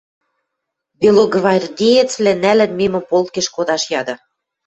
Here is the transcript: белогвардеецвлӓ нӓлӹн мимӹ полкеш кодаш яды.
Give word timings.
белогвардеецвлӓ 0.99 2.33
нӓлӹн 2.43 2.71
мимӹ 2.79 3.01
полкеш 3.09 3.47
кодаш 3.55 3.83
яды. 3.99 4.15